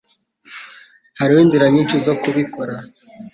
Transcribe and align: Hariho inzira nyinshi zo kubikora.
Hariho 1.19 1.39
inzira 1.45 1.65
nyinshi 1.73 1.95
zo 2.05 2.13
kubikora. 2.21 2.73